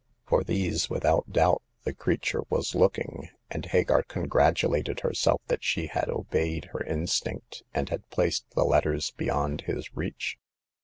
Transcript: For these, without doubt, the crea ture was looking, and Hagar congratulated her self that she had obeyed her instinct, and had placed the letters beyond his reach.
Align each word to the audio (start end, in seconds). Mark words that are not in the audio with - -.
For 0.25 0.43
these, 0.43 0.89
without 0.89 1.31
doubt, 1.31 1.61
the 1.83 1.93
crea 1.93 2.17
ture 2.17 2.43
was 2.49 2.73
looking, 2.73 3.29
and 3.51 3.67
Hagar 3.67 4.01
congratulated 4.01 5.01
her 5.01 5.13
self 5.13 5.43
that 5.45 5.63
she 5.63 5.85
had 5.85 6.09
obeyed 6.09 6.69
her 6.73 6.81
instinct, 6.83 7.61
and 7.71 7.87
had 7.89 8.09
placed 8.09 8.49
the 8.55 8.65
letters 8.65 9.11
beyond 9.11 9.61
his 9.67 9.95
reach. 9.95 10.39